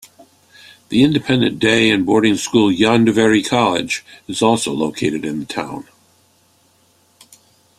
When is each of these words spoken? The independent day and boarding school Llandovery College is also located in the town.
The 0.89 1.03
independent 1.03 1.59
day 1.59 1.91
and 1.91 2.07
boarding 2.07 2.35
school 2.35 2.71
Llandovery 2.71 3.47
College 3.47 4.03
is 4.27 4.41
also 4.41 4.71
located 4.73 5.23
in 5.23 5.39
the 5.39 5.45
town. 5.45 5.87